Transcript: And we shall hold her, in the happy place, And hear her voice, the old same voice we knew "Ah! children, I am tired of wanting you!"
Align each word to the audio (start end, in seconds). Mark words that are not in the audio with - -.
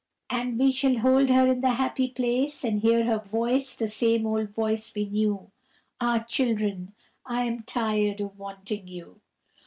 And 0.31 0.57
we 0.57 0.71
shall 0.71 0.97
hold 0.97 1.29
her, 1.29 1.45
in 1.45 1.61
the 1.61 1.73
happy 1.73 2.07
place, 2.07 2.63
And 2.63 2.79
hear 2.79 3.03
her 3.05 3.19
voice, 3.19 3.75
the 3.75 3.83
old 3.83 3.91
same 3.91 4.47
voice 4.47 4.95
we 4.95 5.05
knew 5.05 5.51
"Ah! 5.99 6.25
children, 6.27 6.95
I 7.23 7.43
am 7.43 7.61
tired 7.61 8.19
of 8.19 8.35
wanting 8.39 8.87
you!" 8.87 9.21